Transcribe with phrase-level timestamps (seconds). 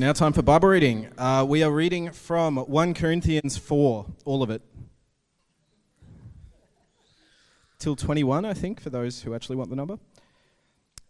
[0.00, 1.10] now time for Bible reading.
[1.18, 4.62] Uh, we are reading from 1 Corinthians 4, all of it.
[7.78, 9.98] Till 21, I think, for those who actually want the number.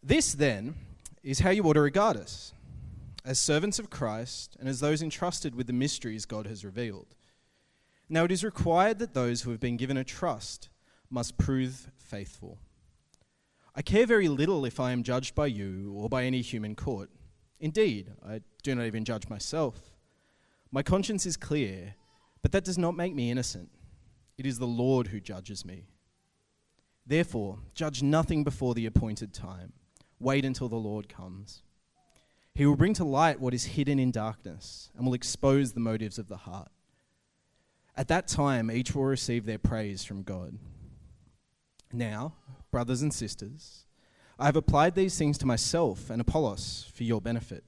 [0.02, 0.74] This, then,
[1.22, 2.52] is how you ought to regard us
[3.24, 7.14] as servants of Christ and as those entrusted with the mysteries God has revealed.
[8.08, 10.68] Now, it is required that those who have been given a trust
[11.08, 12.58] must prove faithful.
[13.72, 17.08] I care very little if I am judged by you or by any human court.
[17.60, 19.78] Indeed, I do not even judge myself.
[20.70, 21.94] My conscience is clear,
[22.42, 23.70] but that does not make me innocent.
[24.38, 25.88] It is the Lord who judges me.
[27.06, 29.72] Therefore, judge nothing before the appointed time.
[30.18, 31.62] Wait until the Lord comes.
[32.54, 36.18] He will bring to light what is hidden in darkness and will expose the motives
[36.18, 36.70] of the heart.
[37.96, 40.58] At that time, each will receive their praise from God.
[41.92, 42.34] Now,
[42.70, 43.86] brothers and sisters,
[44.38, 47.64] I have applied these things to myself and Apollos for your benefit,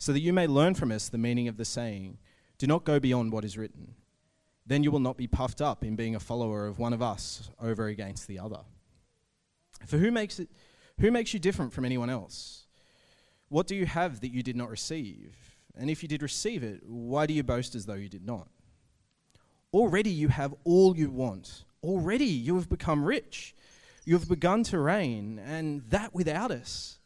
[0.00, 2.18] so that you may learn from us the meaning of the saying,
[2.58, 3.94] Do not go beyond what is written.
[4.66, 7.50] Then you will not be puffed up in being a follower of one of us
[7.60, 8.60] over against the other.
[9.86, 10.48] For who makes, it,
[10.98, 12.66] who makes you different from anyone else?
[13.48, 15.36] What do you have that you did not receive?
[15.76, 18.48] And if you did receive it, why do you boast as though you did not?
[19.72, 21.64] Already you have all you want.
[21.82, 23.54] Already you have become rich.
[24.06, 26.99] You have begun to reign, and that without us.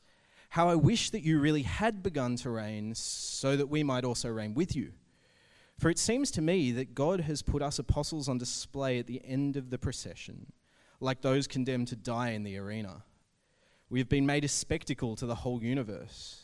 [0.55, 4.29] How I wish that you really had begun to reign, so that we might also
[4.29, 4.93] reign with you.
[5.81, 9.21] For it seems to me that God has put us apostles on display at the
[9.25, 10.53] end of the procession,
[11.01, 13.03] like those condemned to die in the arena.
[13.91, 16.41] We have been made a spectacle to the whole universe,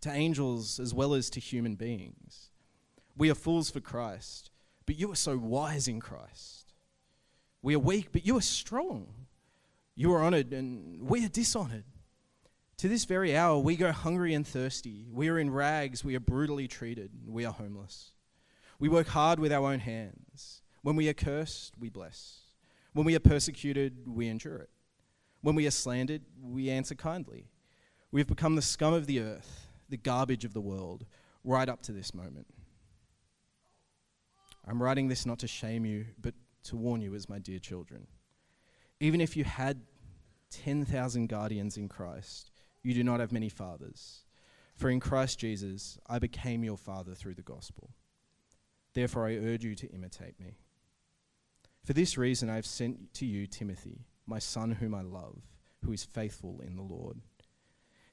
[0.00, 2.50] to angels as well as to human beings.
[3.16, 4.50] We are fools for Christ,
[4.86, 6.72] but you are so wise in Christ.
[7.62, 9.06] We are weak, but you are strong.
[9.94, 11.84] You are honored, and we are dishonored.
[12.82, 15.06] To this very hour, we go hungry and thirsty.
[15.08, 16.02] We are in rags.
[16.02, 17.12] We are brutally treated.
[17.28, 18.10] We are homeless.
[18.80, 20.62] We work hard with our own hands.
[20.82, 22.40] When we are cursed, we bless.
[22.92, 24.70] When we are persecuted, we endure it.
[25.42, 27.46] When we are slandered, we answer kindly.
[28.10, 31.06] We have become the scum of the earth, the garbage of the world,
[31.44, 32.48] right up to this moment.
[34.66, 38.08] I'm writing this not to shame you, but to warn you as my dear children.
[38.98, 39.82] Even if you had
[40.50, 42.48] 10,000 guardians in Christ,
[42.82, 44.24] you do not have many fathers.
[44.74, 47.90] For in Christ Jesus, I became your father through the gospel.
[48.94, 50.58] Therefore, I urge you to imitate me.
[51.84, 55.42] For this reason, I have sent to you Timothy, my son, whom I love,
[55.84, 57.20] who is faithful in the Lord.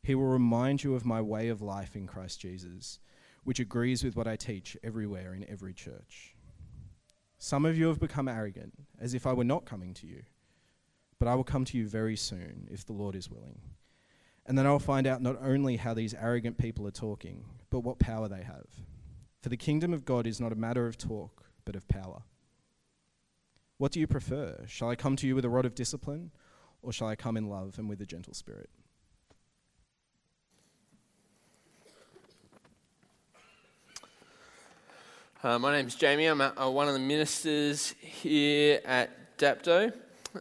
[0.01, 2.99] He will remind you of my way of life in Christ Jesus,
[3.43, 6.35] which agrees with what I teach everywhere in every church.
[7.37, 10.23] Some of you have become arrogant, as if I were not coming to you.
[11.19, 13.59] But I will come to you very soon, if the Lord is willing.
[14.49, 17.81] And then I will find out not only how these arrogant people are talking, but
[17.81, 18.65] what power they have.
[19.43, 22.23] For the kingdom of God is not a matter of talk, but of power.
[23.77, 24.65] What do you prefer?
[24.67, 26.31] Shall I come to you with a rod of discipline,
[26.81, 28.71] or shall I come in love and with a gentle spirit?
[35.43, 36.25] Uh, my name is Jamie.
[36.25, 39.93] I'm a, one of the ministers here at Dapto.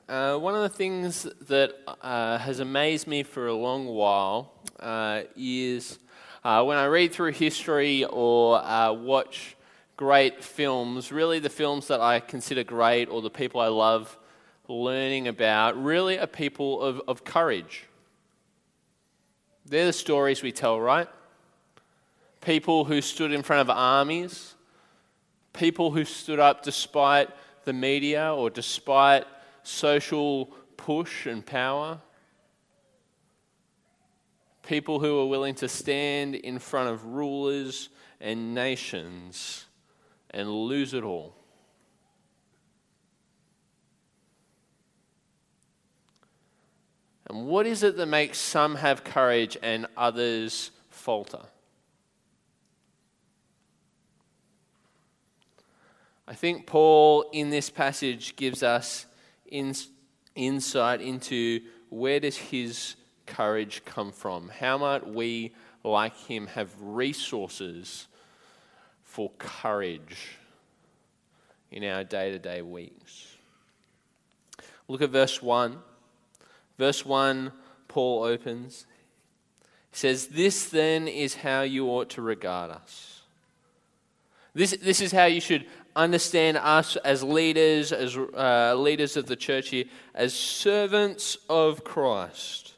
[0.06, 1.72] Uh, one of the things that
[2.02, 5.98] uh, has amazed me for a long while uh, is
[6.44, 9.56] uh, when I read through history or uh, watch
[9.96, 14.18] great films, really the films that I consider great or the people I love
[14.68, 17.86] learning about really are people of, of courage.
[19.64, 21.08] They're the stories we tell, right?
[22.42, 24.54] People who stood in front of armies,
[25.54, 27.30] people who stood up despite
[27.64, 29.24] the media or despite
[29.68, 30.46] social
[30.76, 32.00] push and power.
[34.62, 37.90] People who are willing to stand in front of rulers
[38.20, 39.66] and nations
[40.30, 41.34] and lose it all.
[47.28, 51.42] And what is it that makes some have courage and others falter?
[56.26, 59.06] I think Paul in this passage gives us
[59.48, 59.74] in,
[60.34, 61.60] insight into
[61.90, 62.96] where does his
[63.26, 64.48] courage come from?
[64.48, 65.54] How might we,
[65.84, 68.08] like him, have resources
[69.02, 70.36] for courage
[71.70, 73.36] in our day to day weeks?
[74.88, 75.78] Look at verse 1.
[76.78, 77.52] Verse 1,
[77.88, 78.86] Paul opens.
[79.90, 83.22] He says, This then is how you ought to regard us.
[84.54, 85.66] This, this is how you should
[85.98, 89.84] understand us as leaders, as uh, leaders of the church here,
[90.14, 92.74] as servants of Christ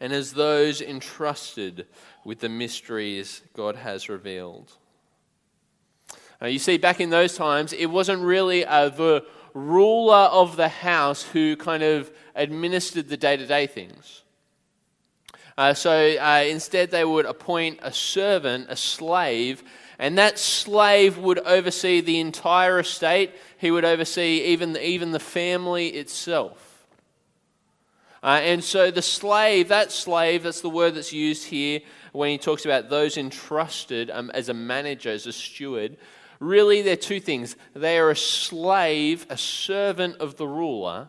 [0.00, 1.86] and as those entrusted
[2.24, 4.70] with the mysteries God has revealed.
[6.40, 9.24] Uh, you see, back in those times, it wasn't really uh, the
[9.54, 14.22] ruler of the house who kind of administered the day to day things.
[15.56, 19.64] Uh, so uh, instead, they would appoint a servant, a slave,
[19.98, 23.32] and that slave would oversee the entire estate.
[23.58, 26.86] He would oversee even the, even the family itself.
[28.22, 31.80] Uh, and so the slave, that slave, that's the word that's used here
[32.12, 35.96] when he talks about those entrusted um, as a manager, as a steward.
[36.40, 37.56] Really, they're two things.
[37.74, 41.08] They are a slave, a servant of the ruler,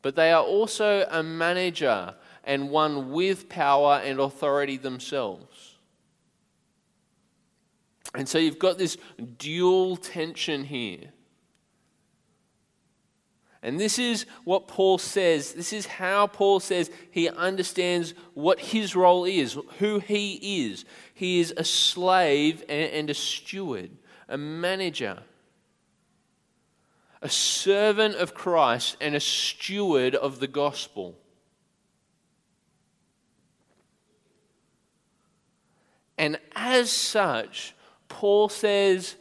[0.00, 2.14] but they are also a manager
[2.44, 5.67] and one with power and authority themselves.
[8.14, 8.96] And so you've got this
[9.38, 11.12] dual tension here.
[13.62, 15.52] And this is what Paul says.
[15.52, 20.84] This is how Paul says he understands what his role is, who he is.
[21.12, 23.90] He is a slave and a steward,
[24.28, 25.18] a manager,
[27.20, 31.18] a servant of Christ, and a steward of the gospel.
[36.16, 37.74] And as such,
[38.08, 39.16] Paul says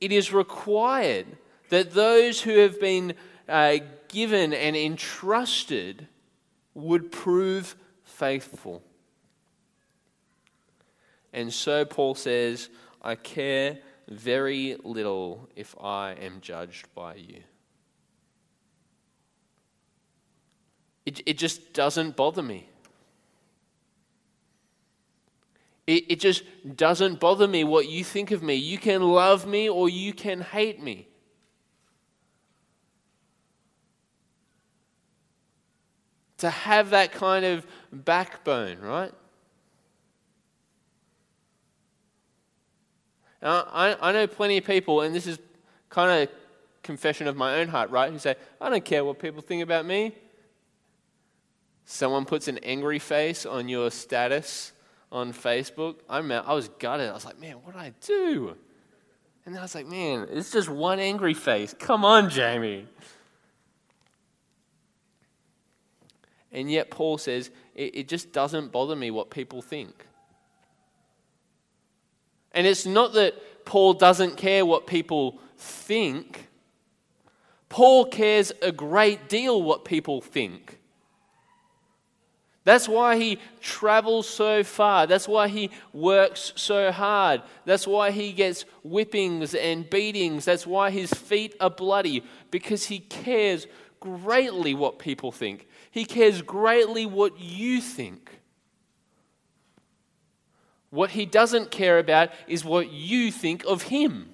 [0.00, 1.26] it is required
[1.70, 3.14] that those who have been
[3.48, 3.78] uh,
[4.08, 6.06] given and entrusted
[6.74, 7.74] would prove
[8.04, 8.82] faithful.
[11.32, 12.68] And so Paul says,
[13.02, 13.78] I care
[14.08, 17.42] very little if I am judged by you.
[21.04, 22.68] It, it just doesn't bother me.
[25.86, 26.42] It, it just
[26.74, 28.54] doesn't bother me what you think of me.
[28.54, 31.08] You can love me or you can hate me.
[36.38, 39.12] To have that kind of backbone, right?
[43.40, 45.38] Now, I, I know plenty of people, and this is
[45.88, 46.34] kind of
[46.82, 48.12] confession of my own heart, right?
[48.12, 50.12] Who say, I don't care what people think about me.
[51.84, 54.72] Someone puts an angry face on your status
[55.16, 57.08] on Facebook, I remember I was gutted.
[57.08, 58.54] I was like, man, what did I do?
[59.46, 61.74] And I was like, man, it's just one angry face.
[61.78, 62.86] Come on, Jamie.
[66.52, 70.06] And yet, Paul says, it, it just doesn't bother me what people think.
[72.52, 76.48] And it's not that Paul doesn't care what people think,
[77.68, 80.75] Paul cares a great deal what people think.
[82.66, 85.06] That's why he travels so far.
[85.06, 87.42] That's why he works so hard.
[87.64, 90.46] That's why he gets whippings and beatings.
[90.46, 93.68] That's why his feet are bloody, because he cares
[94.00, 95.68] greatly what people think.
[95.92, 98.40] He cares greatly what you think.
[100.90, 104.30] What he doesn't care about is what you think of him.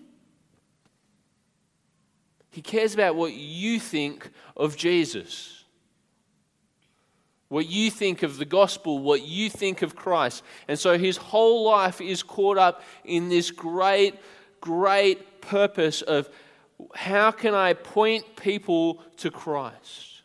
[2.48, 5.61] He cares about what you think of Jesus
[7.52, 10.42] what you think of the gospel, what you think of Christ.
[10.68, 14.14] And so his whole life is caught up in this great,
[14.62, 16.30] great purpose of
[16.94, 20.22] how can I point people to Christ?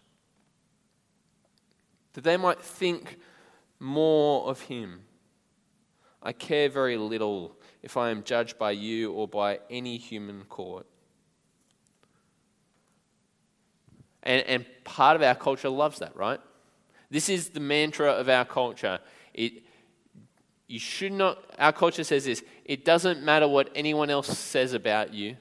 [2.13, 3.18] That they might think
[3.77, 5.01] more of him.
[6.23, 10.87] I care very little if I am judged by you or by any human court.
[14.23, 16.40] And, and part of our culture loves that, right?
[17.09, 18.99] This is the mantra of our culture.
[19.33, 19.64] It,
[20.68, 25.14] you should not, our culture says this it doesn't matter what anyone else says about
[25.14, 25.37] you.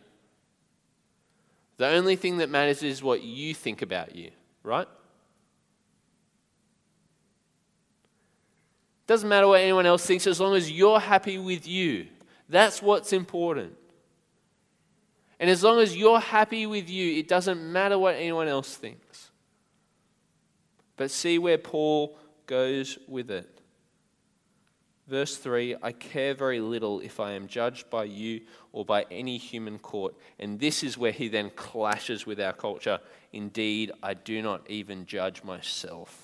[1.79, 4.31] The only thing that matters is what you think about you,
[4.63, 4.89] right?
[9.07, 12.07] Doesn't matter what anyone else thinks as long as you're happy with you.
[12.49, 13.75] That's what's important.
[15.39, 19.06] And as long as you're happy with you, it doesn't matter what anyone else thinks.
[20.97, 23.57] But see where Paul goes with it.
[25.09, 28.41] Verse 3 I care very little if I am judged by you
[28.73, 30.15] or by any human court.
[30.39, 32.99] And this is where he then clashes with our culture.
[33.33, 36.23] Indeed, I do not even judge myself.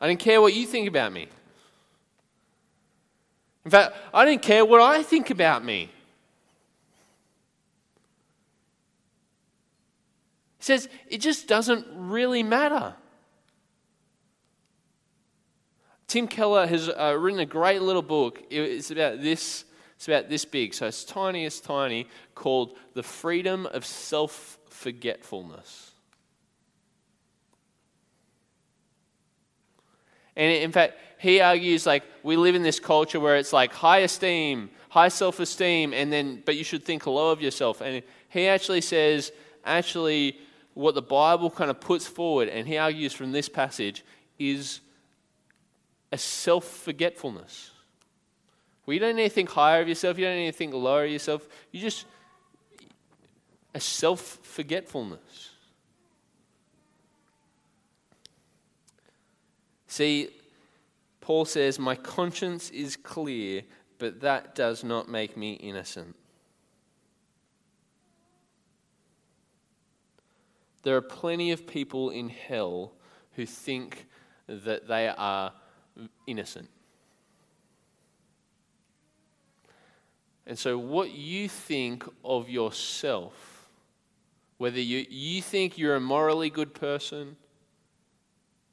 [0.00, 1.28] I don't care what you think about me.
[3.64, 5.90] In fact, I don't care what I think about me.
[10.64, 12.94] Says it just doesn't really matter.
[16.06, 18.42] Tim Keller has uh, written a great little book.
[18.50, 19.64] It's about this.
[19.96, 25.92] It's about this big, so it's tiny as tiny, called "The Freedom of Self Forgetfulness."
[30.36, 33.98] And in fact, he argues like we live in this culture where it's like high
[33.98, 37.80] esteem, high self esteem, and then, but you should think low of yourself.
[37.80, 39.30] And he actually says,
[39.64, 40.38] actually,
[40.74, 44.04] what the Bible kind of puts forward, and he argues from this passage,
[44.38, 44.80] is
[46.12, 47.70] a self forgetfulness.
[48.86, 51.10] You don't need to think higher of yourself, you don't need to think lower of
[51.10, 51.48] yourself.
[51.72, 52.04] You just,
[53.74, 55.50] a self forgetfulness.
[59.86, 60.30] See,
[61.20, 63.62] Paul says, My conscience is clear,
[63.98, 66.16] but that does not make me innocent.
[70.84, 72.92] There are plenty of people in hell
[73.32, 74.06] who think
[74.46, 75.52] that they are
[76.26, 76.68] innocent.
[80.46, 83.70] And so, what you think of yourself,
[84.58, 87.36] whether you, you think you're a morally good person,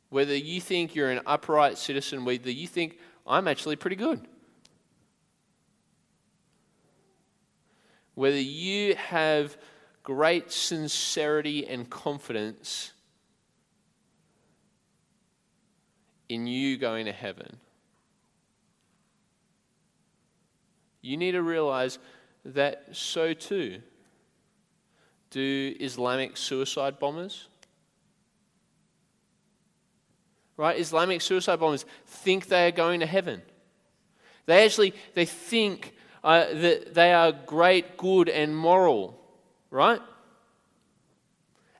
[0.09, 4.27] whether you think you're an upright citizen, whether you think I'm actually pretty good,
[8.15, 9.55] whether you have
[10.03, 12.93] great sincerity and confidence
[16.29, 17.57] in you going to heaven.
[21.01, 21.99] You need to realize
[22.45, 23.81] that so too
[25.29, 27.47] do Islamic suicide bombers.
[30.57, 30.79] Right?
[30.79, 33.41] Islamic suicide bombers think they are going to heaven.
[34.45, 39.20] They actually they think uh, that they are great, good, and moral
[39.71, 40.01] right?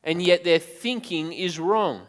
[0.04, 2.08] And yet their thinking is wrong.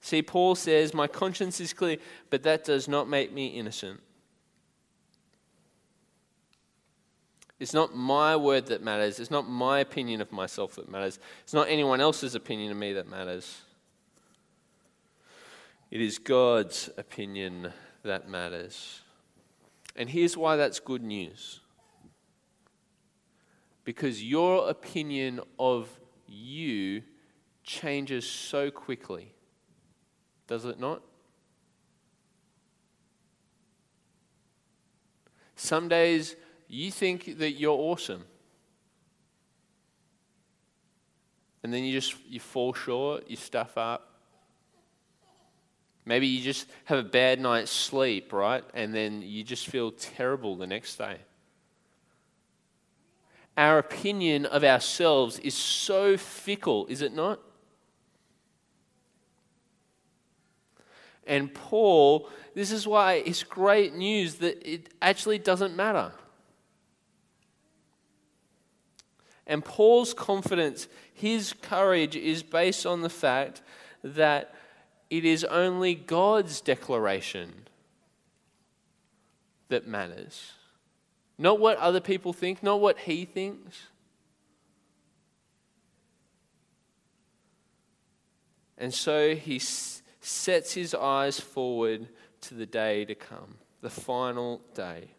[0.00, 1.98] See, Paul says, My conscience is clear,
[2.30, 4.00] but that does not make me innocent.
[7.60, 9.20] It's not my word that matters.
[9.20, 11.20] It's not my opinion of myself that matters.
[11.44, 13.60] It's not anyone else's opinion of me that matters.
[15.92, 19.02] It is God's opinion that matters.
[19.94, 21.60] And here's why that's good news
[23.84, 25.88] because your opinion of
[26.26, 27.02] you
[27.64, 29.34] changes so quickly.
[30.46, 31.02] Does it not?
[35.56, 36.36] Some days
[36.68, 38.24] you think that you're awesome.
[41.62, 44.08] And then you just you fall short, you stuff up.
[46.04, 48.64] Maybe you just have a bad night's sleep, right?
[48.74, 51.18] And then you just feel terrible the next day
[53.56, 57.40] our opinion of ourselves is so fickle, is it not?
[61.26, 66.12] And Paul, this is why it's great news that it actually doesn't matter.
[69.46, 73.62] And Paul's confidence, his courage, is based on the fact
[74.02, 74.54] that
[75.10, 77.52] it is only God's declaration
[79.68, 80.52] that matters.
[81.38, 83.86] Not what other people think, not what he thinks.
[88.78, 92.08] And so he sets his eyes forward
[92.42, 95.10] to the day to come, the final day.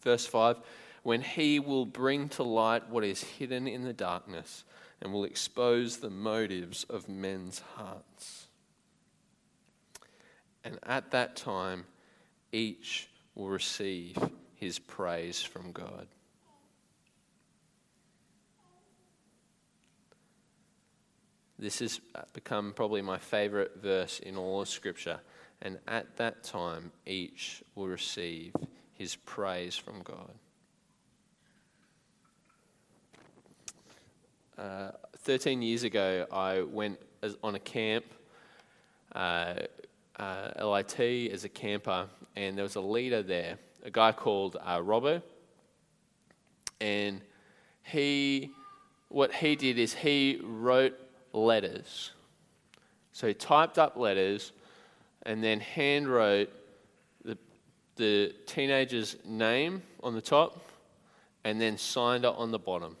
[0.00, 0.58] Verse 5
[1.02, 4.64] when he will bring to light what is hidden in the darkness
[5.00, 8.48] and will expose the motives of men's hearts.
[10.62, 11.86] And at that time,
[12.52, 14.18] each will receive
[14.60, 16.06] his praise from God.
[21.58, 22.00] This has
[22.34, 25.20] become probably my favorite verse in all of Scripture.
[25.62, 28.54] And at that time, each will receive
[28.92, 30.30] his praise from God.
[34.58, 38.04] Uh, 13 years ago, I went as, on a camp,
[39.14, 39.54] uh,
[40.18, 41.00] uh, LIT,
[41.32, 45.22] as a camper, and there was a leader there a guy called uh, Robbo,
[46.80, 47.20] and
[47.82, 48.50] he,
[49.08, 50.98] what he did is he wrote
[51.32, 52.12] letters.
[53.12, 54.52] So he typed up letters,
[55.24, 56.50] and then hand wrote
[57.24, 57.36] the
[57.96, 60.60] the teenager's name on the top,
[61.44, 62.96] and then signed it on the bottom.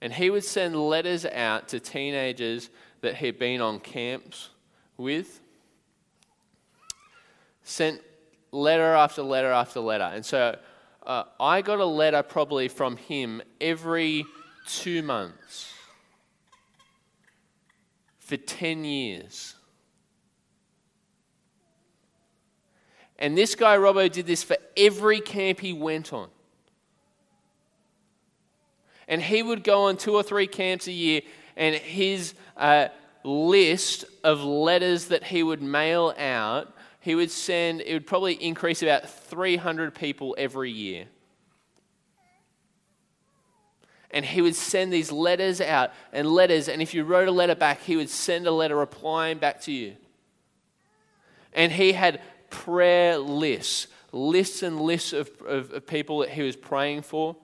[0.00, 2.70] And he would send letters out to teenagers
[3.00, 4.50] that he'd been on camps
[4.96, 5.40] with.
[7.64, 8.00] Sent
[8.56, 10.10] letter after letter after letter.
[10.12, 10.56] And so
[11.06, 14.24] uh, I got a letter probably from him every
[14.66, 15.72] two months
[18.18, 19.54] for 10 years.
[23.18, 26.28] And this guy, Robbo, did this for every camp he went on.
[29.08, 31.22] And he would go on two or three camps a year,
[31.56, 32.88] and his uh,
[33.22, 36.74] list of letters that he would mail out,
[37.06, 41.04] he would send, it would probably increase about 300 people every year.
[44.10, 47.54] And he would send these letters out and letters, and if you wrote a letter
[47.54, 49.94] back, he would send a letter replying back to you.
[51.52, 52.20] And he had
[52.50, 57.36] prayer lists, lists and lists of, of, of people that he was praying for.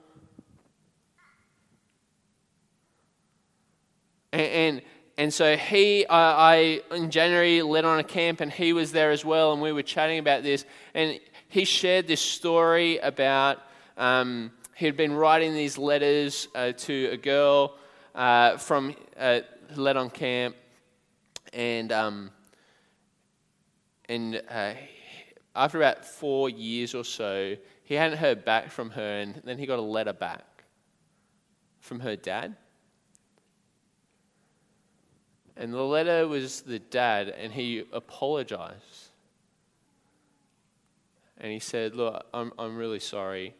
[4.32, 4.82] And, and,
[5.18, 9.10] and so he, I, I, in January, led on a camp, and he was there
[9.10, 10.64] as well, and we were chatting about this.
[10.94, 13.58] And he shared this story about
[13.96, 17.76] um, he had been writing these letters uh, to a girl
[18.14, 19.40] uh, from uh,
[19.76, 20.56] led on camp,
[21.52, 22.30] and um,
[24.08, 24.72] and uh,
[25.54, 27.54] after about four years or so,
[27.84, 30.64] he hadn't heard back from her, and then he got a letter back
[31.80, 32.56] from her dad.
[35.56, 39.10] And the letter was the dad, and he apologized.
[41.38, 43.54] And he said, Look, I'm, I'm really sorry.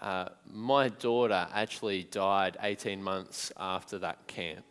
[0.00, 4.64] Uh, my daughter actually died 18 months after that camp.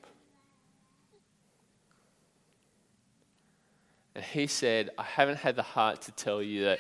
[4.16, 6.80] And he said, I haven't had the heart to tell you that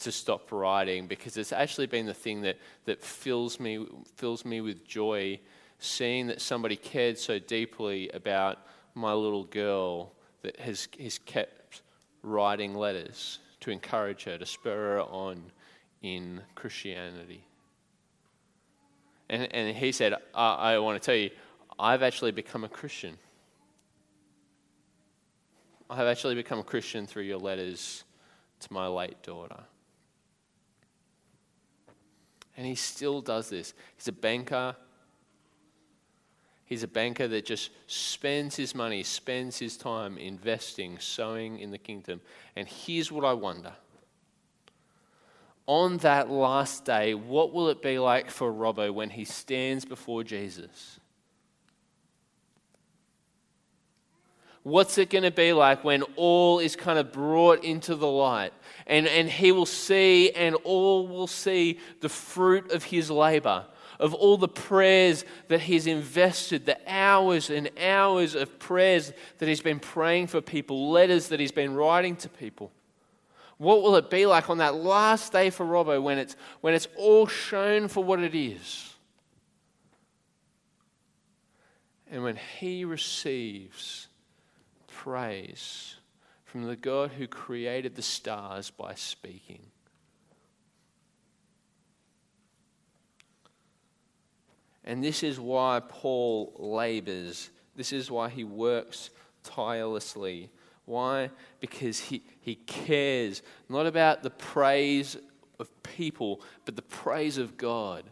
[0.00, 3.84] to stop writing because it's actually been the thing that, that fills, me,
[4.14, 5.40] fills me with joy
[5.78, 8.58] seeing that somebody cared so deeply about
[8.94, 11.82] my little girl that has, has kept
[12.22, 15.42] writing letters to encourage her, to spur her on
[16.02, 17.44] in Christianity.
[19.28, 21.30] And, and he said, I, I want to tell you,
[21.78, 23.18] I've actually become a Christian.
[25.90, 28.04] I have actually become a Christian through your letters
[28.60, 29.60] to my late daughter.
[32.56, 33.72] And he still does this.
[33.96, 34.74] He's a banker.
[36.68, 41.78] He's a banker that just spends his money, spends his time investing, sowing in the
[41.78, 42.20] kingdom.
[42.56, 43.72] And here's what I wonder
[45.68, 50.24] on that last day, what will it be like for Robbo when he stands before
[50.24, 50.98] Jesus?
[54.62, 58.54] What's it going to be like when all is kind of brought into the light?
[58.86, 63.66] And, and he will see, and all will see the fruit of his labor,
[63.98, 69.60] of all the prayers that he's invested, the hours and hours of prayers that he's
[69.60, 72.72] been praying for people, letters that he's been writing to people.
[73.56, 76.86] What will it be like on that last day for Robbo when it's, when it's
[76.96, 78.94] all shown for what it is?
[82.10, 84.08] And when he receives
[84.86, 85.96] praise
[86.44, 89.60] from the God who created the stars by speaking.
[94.88, 97.50] And this is why Paul labors.
[97.76, 99.10] This is why he works
[99.44, 100.50] tirelessly.
[100.86, 101.30] Why?
[101.60, 105.18] Because he, he cares not about the praise
[105.60, 108.04] of people, but the praise of God.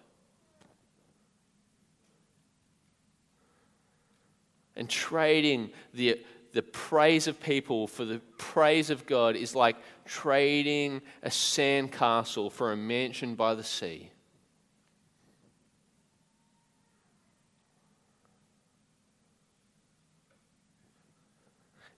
[4.76, 6.20] And trading the,
[6.52, 12.72] the praise of people for the praise of God is like trading a sandcastle for
[12.72, 14.10] a mansion by the sea.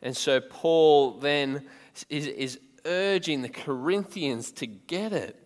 [0.03, 1.67] And so Paul then
[2.09, 5.37] is, is urging the Corinthians to get it.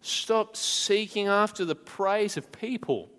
[0.00, 3.10] Stop seeking after the praise of people.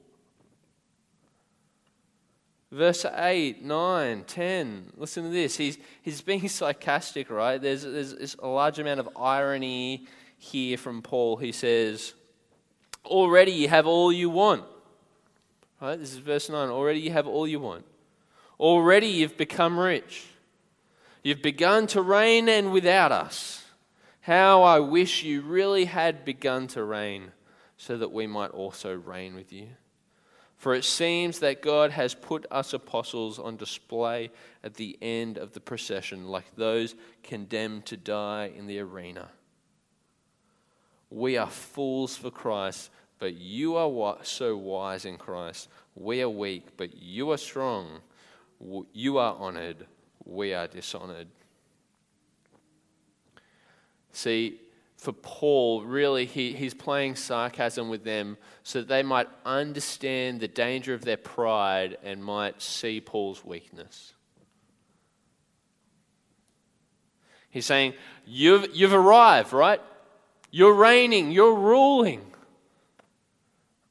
[2.72, 4.92] Verse 8, 9, 10.
[4.96, 5.58] Listen to this.
[5.58, 7.62] He's, he's being sarcastic, right?
[7.62, 11.38] There's, there's, a large amount of irony here from Paul.
[11.38, 12.14] He says,
[13.06, 14.64] Already you have all you want.
[15.82, 15.98] Right?
[15.98, 16.70] This is verse 9.
[16.70, 17.86] Already you have all you want.
[18.60, 20.26] Already you've become rich.
[21.24, 23.66] You've begun to reign and without us.
[24.22, 27.32] How I wish you really had begun to reign
[27.78, 29.68] so that we might also reign with you.
[30.58, 34.30] For it seems that God has put us apostles on display
[34.62, 39.30] at the end of the procession, like those condemned to die in the arena.
[41.10, 45.70] We are fools for Christ, but you are so wise in Christ.
[45.96, 48.02] We are weak, but you are strong.
[48.60, 49.86] You are honored,
[50.26, 51.28] we are dishonored.
[54.12, 54.60] See,
[54.98, 60.48] for Paul, really, he, he's playing sarcasm with them so that they might understand the
[60.50, 64.14] danger of their pride and might see Paul's weakness.
[67.50, 67.94] He's saying,
[68.26, 69.82] You've, you've arrived, right?
[70.52, 72.26] You're reigning, you're ruling.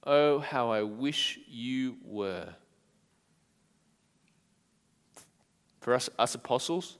[0.04, 2.48] Oh, how I wish you were.
[5.88, 6.98] For us, us apostles,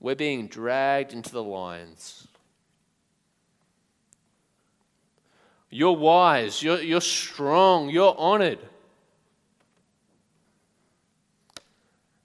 [0.00, 2.26] we're being dragged into the lions.
[5.70, 8.58] You're wise, you're, you're strong, you're honored.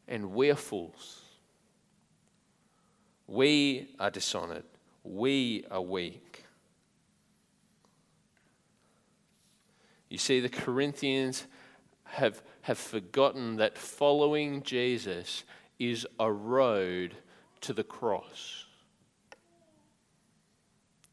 [0.07, 1.21] And we're fools.
[3.27, 4.65] We are dishonored.
[5.03, 6.43] We are weak.
[10.09, 11.45] You see, the Corinthians
[12.11, 15.43] have, have forgotten that following Jesus
[15.79, 17.15] is a road
[17.61, 18.65] to the cross.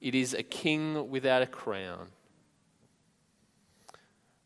[0.01, 2.09] It is a king without a crown.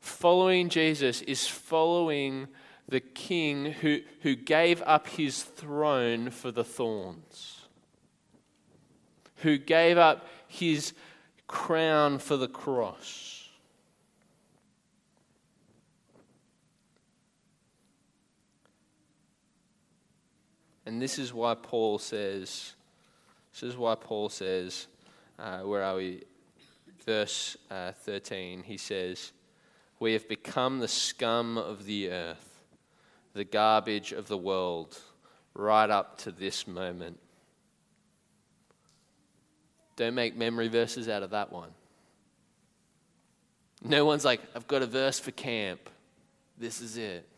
[0.00, 2.48] Following Jesus is following
[2.88, 7.62] the king who, who gave up his throne for the thorns,
[9.36, 10.92] who gave up his
[11.46, 13.31] crown for the cross.
[20.84, 22.74] And this is why Paul says,
[23.52, 24.86] this is why Paul says,
[25.38, 26.22] uh, where are we?
[27.04, 29.32] Verse uh, 13, he says,
[29.98, 32.62] We have become the scum of the earth,
[33.34, 34.98] the garbage of the world,
[35.54, 37.18] right up to this moment.
[39.96, 41.70] Don't make memory verses out of that one.
[43.84, 45.90] No one's like, I've got a verse for camp.
[46.56, 47.28] This is it.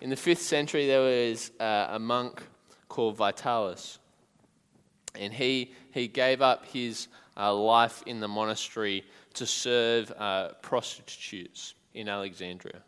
[0.00, 2.42] In the fifth century, there was uh, a monk
[2.88, 3.98] called Vitalis,
[5.14, 9.04] and he, he gave up his uh, life in the monastery
[9.34, 12.82] to serve uh, prostitutes in Alexandria.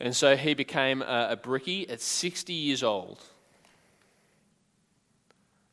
[0.00, 3.20] And so he became a, a brickie at 60 years old.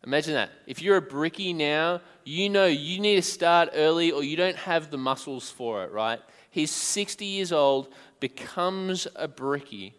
[0.05, 0.51] Imagine that.
[0.67, 4.55] If you're a brickie now, you know you need to start early or you don't
[4.57, 6.19] have the muscles for it, right?
[6.51, 7.89] He's 60 years old,
[8.25, 9.93] becomes a bricky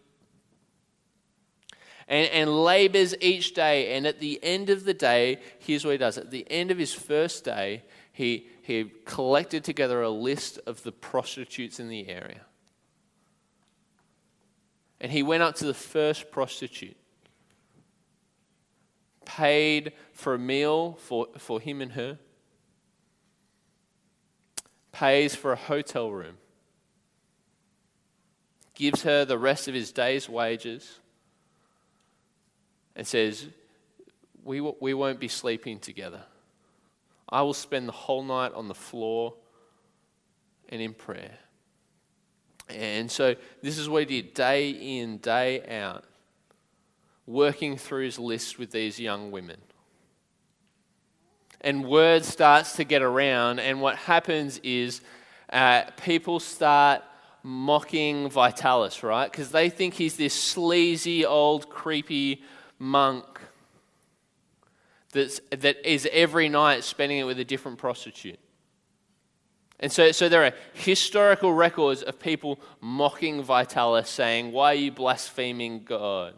[2.09, 3.95] and, and labors each day.
[3.95, 6.17] And at the end of the day, here's what he does.
[6.17, 10.91] At the end of his first day, he, he collected together a list of the
[10.91, 12.41] prostitutes in the area.
[14.99, 16.97] And he went up to the first prostitute,
[19.23, 22.19] paid for a meal for, for him and her,
[24.91, 26.35] pays for a hotel room,
[28.77, 30.99] gives her the rest of his day's wages,
[32.95, 33.47] and says,
[34.43, 36.21] we, we won't be sleeping together.
[37.27, 39.33] I will spend the whole night on the floor
[40.69, 41.37] and in prayer.
[42.69, 46.03] And so this is what he did day in, day out,
[47.25, 49.57] working through his list with these young women.
[51.61, 55.01] And word starts to get around, and what happens is
[55.51, 57.01] uh, people start
[57.47, 59.31] mocking Vitalis, right?
[59.31, 62.43] Because they think he's this sleazy, old, creepy
[62.77, 63.39] monk
[65.13, 68.37] that's, that is every night spending it with a different prostitute.
[69.79, 74.91] And so, so there are historical records of people mocking Vitalis, saying, Why are you
[74.91, 76.33] blaspheming God?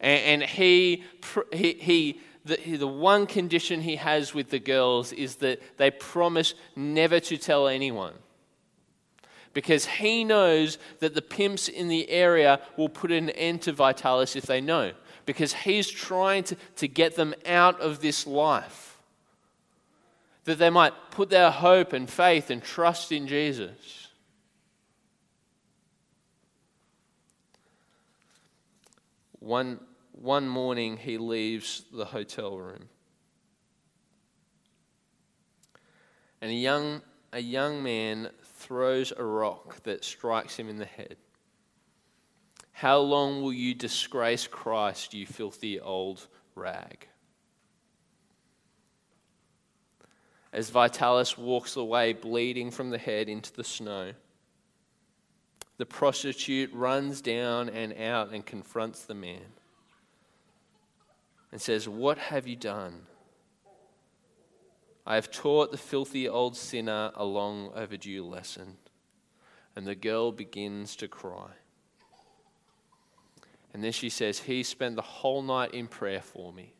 [0.00, 1.04] And, and he,
[1.52, 6.54] he, he the, the one condition he has with the girls is that they promise
[6.76, 8.14] never to tell anyone.
[9.52, 14.36] Because he knows that the pimps in the area will put an end to Vitalis
[14.36, 14.92] if they know.
[15.24, 18.98] Because he's trying to, to get them out of this life.
[20.44, 24.08] That they might put their hope and faith and trust in Jesus.
[29.40, 29.80] One
[30.16, 32.88] one morning he leaves the hotel room.
[36.40, 37.02] And a young,
[37.32, 41.16] a young man throws a rock that strikes him in the head.
[42.72, 47.08] How long will you disgrace Christ, you filthy old rag?
[50.52, 54.12] As Vitalis walks away, bleeding from the head into the snow,
[55.76, 59.52] the prostitute runs down and out and confronts the man
[61.56, 63.06] and says, What have you done?
[65.06, 68.76] I have taught the filthy old sinner a long overdue lesson.
[69.74, 71.52] And the girl begins to cry.
[73.72, 76.74] And then she says, He spent the whole night in prayer for me.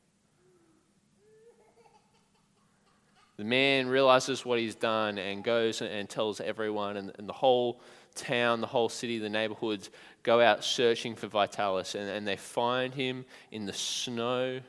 [3.38, 7.80] The man realizes what he's done and goes and tells everyone, and, and the whole
[8.16, 9.90] town, the whole city, the neighborhoods
[10.22, 14.60] go out searching for Vitalis, and, and they find him in the snow,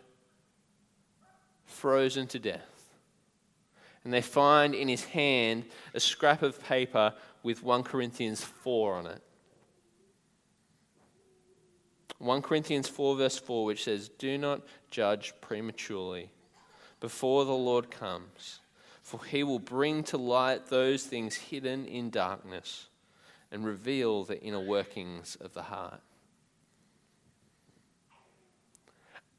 [1.65, 2.93] frozen to death.
[4.03, 9.07] And they find in his hand a scrap of paper with 1 Corinthians 4 on
[9.07, 9.21] it.
[12.19, 16.31] 1 Corinthians 4, verse 4, which says, Do not judge prematurely
[16.99, 18.59] before the Lord comes,
[19.01, 22.87] for he will bring to light those things hidden in darkness
[23.51, 26.01] and reveal the inner workings of the heart.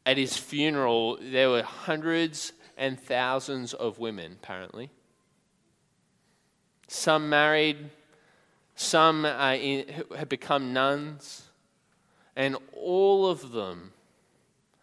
[0.06, 4.90] At his funeral, there were hundreds and thousands of women, apparently.
[6.86, 7.90] Some married,
[8.74, 11.50] some in, had become nuns,
[12.34, 13.92] and all of them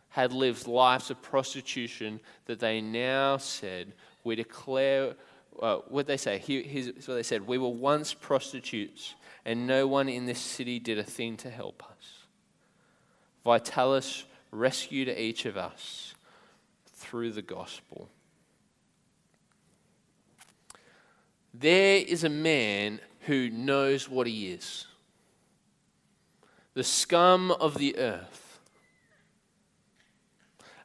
[0.09, 5.15] had lived lives of prostitution that they now said, We declare,
[5.61, 6.37] uh, what they say?
[6.37, 9.15] Here, here's what they said We were once prostitutes,
[9.45, 12.25] and no one in this city did a thing to help us.
[13.43, 16.15] Vitalis rescued each of us
[16.87, 18.09] through the gospel.
[21.53, 24.87] There is a man who knows what he is
[26.73, 28.44] the scum of the earth,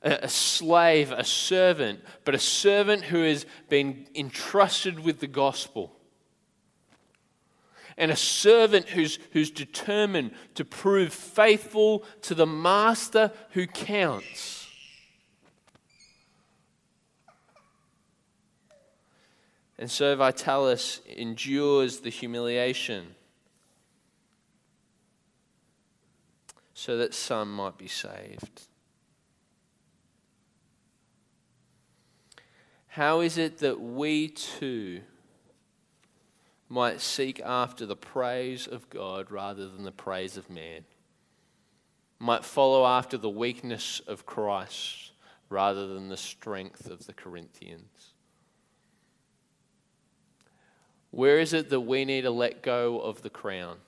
[0.03, 5.95] a, slave, a servant, but a servant who has been entrusted with the gospel.
[7.99, 14.69] And a servant who's, who's determined to prove faithful to the master who counts.
[19.79, 23.15] And so Vitalis endures the humiliation
[26.73, 28.69] so that some might be saved.
[32.91, 35.03] How is it that we too
[36.69, 40.85] might seek after the praise of God rather than the praise of man?
[42.19, 45.13] Might follow after the weakness of Christ
[45.49, 48.13] rather than the strength of the Corinthians?
[51.11, 53.79] Where is it that we need to let go of the crown?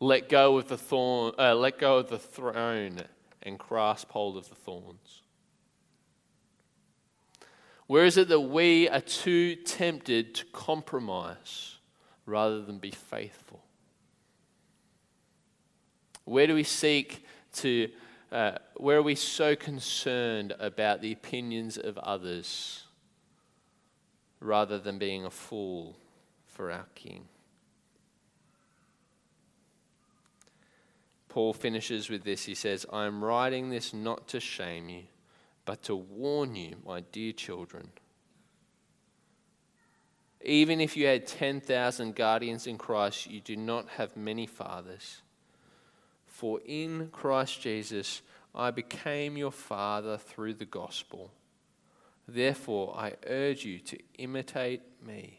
[0.00, 3.02] let go of the thorn, uh, let go of the throne
[3.42, 5.22] and grasp hold of the thorns?
[7.90, 11.78] Where is it that we are too tempted to compromise
[12.24, 13.64] rather than be faithful?
[16.24, 17.90] Where do we seek to,
[18.30, 22.84] uh, where are we so concerned about the opinions of others
[24.38, 25.96] rather than being a fool
[26.46, 27.24] for our King?
[31.28, 32.44] Paul finishes with this.
[32.44, 35.02] He says, I am writing this not to shame you,
[35.70, 37.92] but to warn you, my dear children.
[40.44, 45.22] Even if you had 10,000 guardians in Christ, you do not have many fathers.
[46.26, 48.20] For in Christ Jesus,
[48.52, 51.30] I became your father through the gospel.
[52.26, 55.38] Therefore, I urge you to imitate me.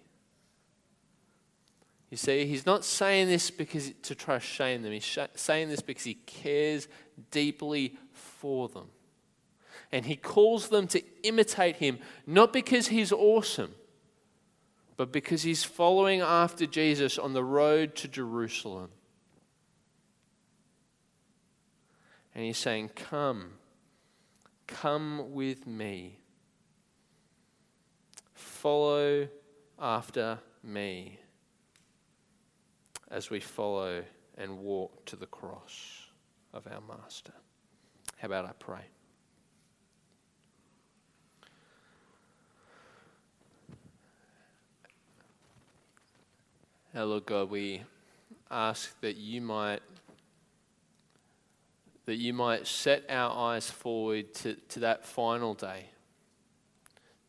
[2.09, 4.93] You see, he's not saying this because to try to shame them.
[4.93, 6.87] He's sh- saying this because he cares
[7.31, 8.87] deeply for them.
[9.91, 13.73] And he calls them to imitate him, not because he's awesome,
[14.95, 18.89] but because he's following after Jesus on the road to Jerusalem.
[22.33, 23.53] And he's saying, Come,
[24.67, 26.19] come with me.
[28.33, 29.27] Follow
[29.79, 31.19] after me
[33.09, 34.03] as we follow
[34.37, 36.05] and walk to the cross
[36.53, 37.33] of our Master.
[38.17, 38.85] How about I pray?
[46.93, 47.83] Our Lord God, we
[48.49, 49.79] ask that you might
[52.05, 55.85] that you might set our eyes forward to, to that final day,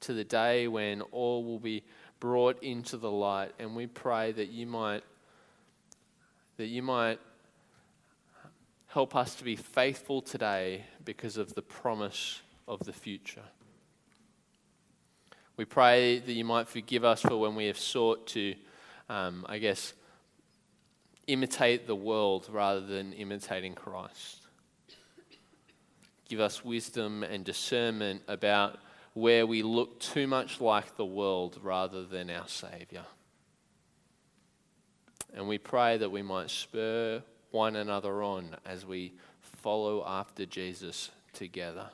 [0.00, 1.84] to the day when all will be
[2.18, 3.52] brought into the light.
[3.60, 5.04] And we pray that you might
[6.56, 7.20] that you might
[8.88, 13.44] help us to be faithful today because of the promise of the future.
[15.56, 18.56] We pray that you might forgive us for when we have sought to,
[19.12, 19.92] um, I guess,
[21.26, 24.38] imitate the world rather than imitating Christ.
[26.28, 28.78] Give us wisdom and discernment about
[29.12, 33.04] where we look too much like the world rather than our Saviour.
[35.34, 41.10] And we pray that we might spur one another on as we follow after Jesus
[41.34, 41.90] together.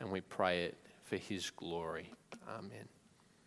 [0.00, 2.10] And we pray it for his glory.
[2.48, 2.93] Amen.